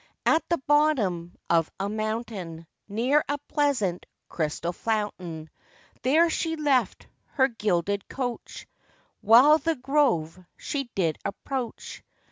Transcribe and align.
At 0.25 0.41
the 0.49 0.57
bottom 0.57 1.35
of 1.47 1.69
a 1.79 1.87
mountain, 1.87 2.65
Near 2.89 3.23
a 3.29 3.37
pleasant 3.49 4.07
crystal 4.29 4.73
fountain, 4.73 5.51
There 6.01 6.27
she 6.31 6.55
left 6.55 7.05
her 7.33 7.47
gilded 7.47 8.09
coach, 8.09 8.65
While 9.21 9.59
the 9.59 9.75
grove 9.75 10.43
she 10.57 10.89
did 10.95 11.19
approach. 11.23 12.01